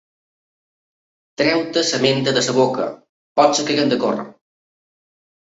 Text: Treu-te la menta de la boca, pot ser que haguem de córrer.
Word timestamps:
Treu-te 1.41 1.83
la 1.89 2.01
menta 2.07 2.35
de 2.39 2.43
la 2.47 2.57
boca, 2.61 2.87
pot 3.41 3.55
ser 3.61 3.67
que 3.69 3.77
haguem 3.77 3.93
de 3.95 4.03
córrer. 4.07 4.29